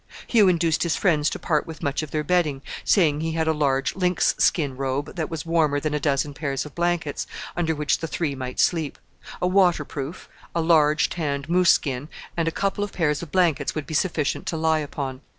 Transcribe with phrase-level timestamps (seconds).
[0.25, 3.53] Hugh induced his friends to part with much of their bedding, saying he had a
[3.53, 7.99] large lynx skin robe that was warmer than a dozen pairs of blankets, under which
[7.99, 8.97] the three might sleep.
[9.43, 13.85] A waterproof, a large tanned moose skin, and a couple of pairs of blankets would
[13.85, 15.21] be sufficient to lie upon.